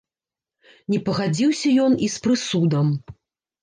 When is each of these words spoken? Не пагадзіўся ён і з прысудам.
Не 0.93 0.99
пагадзіўся 1.11 1.77
ён 1.87 2.01
і 2.09 2.13
з 2.17 2.27
прысудам. 2.27 2.87